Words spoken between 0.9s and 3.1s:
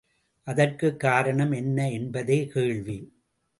காரணம் என்ன என்பதே கேள்வி.